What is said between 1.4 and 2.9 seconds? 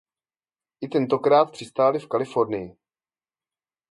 přistáli v Kalifornii.